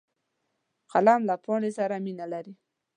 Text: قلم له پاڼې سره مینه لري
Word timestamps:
قلم 0.91 1.21
له 1.29 1.35
پاڼې 1.43 1.71
سره 1.77 1.95
مینه 2.05 2.25
لري 2.33 2.53